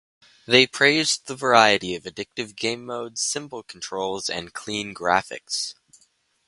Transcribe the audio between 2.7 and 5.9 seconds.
modes, simple controls, and clean graphics.